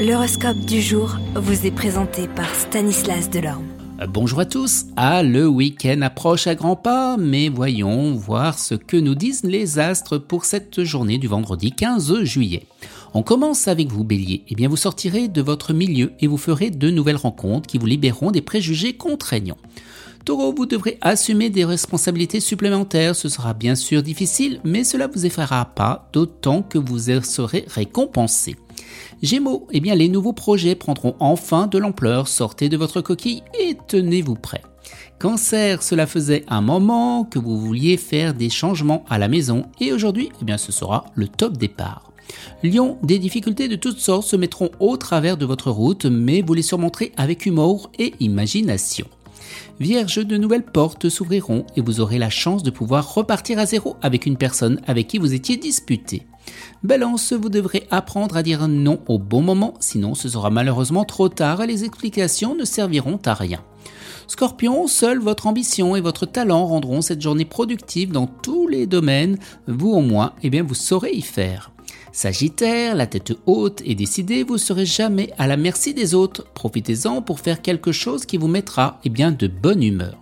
[0.00, 3.66] L'horoscope du jour vous est présenté par Stanislas Delorme.
[4.08, 4.86] Bonjour à tous.
[4.96, 9.78] Ah, le week-end approche à grands pas, mais voyons voir ce que nous disent les
[9.78, 12.62] astres pour cette journée du vendredi 15 juillet.
[13.12, 14.42] On commence avec vous, bélier.
[14.48, 17.84] Eh bien, vous sortirez de votre milieu et vous ferez de nouvelles rencontres qui vous
[17.84, 19.58] libéreront des préjugés contraignants.
[20.24, 23.16] Taureau, vous devrez assumer des responsabilités supplémentaires.
[23.16, 28.56] Ce sera bien sûr difficile, mais cela vous effraiera pas, d'autant que vous serez récompensé.
[29.22, 33.76] Gémeaux, eh bien les nouveaux projets prendront enfin de l'ampleur, sortez de votre coquille et
[33.88, 34.62] tenez-vous prêt.
[35.18, 39.92] Cancer, cela faisait un moment que vous vouliez faire des changements à la maison et
[39.92, 42.10] aujourd'hui, eh bien ce sera le top départ.
[42.62, 46.54] Lion, des difficultés de toutes sortes se mettront au travers de votre route, mais vous
[46.54, 49.06] les surmonterez avec humour et imagination.
[49.78, 53.96] Vierge, de nouvelles portes s'ouvriront et vous aurez la chance de pouvoir repartir à zéro
[54.02, 56.26] avec une personne avec qui vous étiez disputé.
[56.82, 61.28] Balance, vous devrez apprendre à dire non au bon moment, sinon ce sera malheureusement trop
[61.28, 63.62] tard et les explications ne serviront à rien.
[64.26, 69.38] Scorpion, seule votre ambition et votre talent rendront cette journée productive dans tous les domaines.
[69.66, 71.72] Vous au moins, eh bien, vous saurez y faire.
[72.12, 76.44] Sagittaire, la tête haute et décidée, vous serez jamais à la merci des autres.
[76.54, 80.16] Profitez-en pour faire quelque chose qui vous mettra eh bien, de bonne humeur.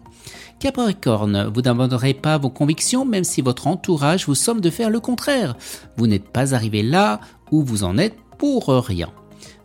[0.61, 5.01] Capricorne, vous n'abandonnerez pas vos convictions même si votre entourage vous somme de faire le
[5.01, 5.57] contraire.
[5.97, 7.21] Vous n'êtes pas arrivé là
[7.53, 9.11] où vous en êtes pour rien.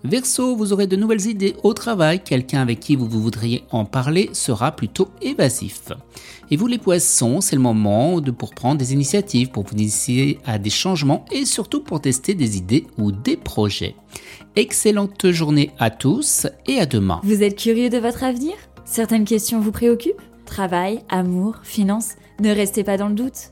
[0.04, 4.30] Verseau, vous aurez de nouvelles idées au travail, quelqu'un avec qui vous voudriez en parler
[4.34, 5.94] sera plutôt évasif.
[6.52, 10.60] Et vous les poissons, c'est le moment pour prendre des initiatives, pour vous initier à
[10.60, 13.96] des changements et surtout pour tester des idées ou des projets.
[14.58, 17.22] Excellente journée à tous et à demain.
[17.24, 18.54] Vous êtes curieux de votre avenir?
[18.84, 20.22] Certaines questions vous préoccupent?
[20.46, 22.16] Travail, amour, finances?
[22.42, 23.52] Ne restez pas dans le doute.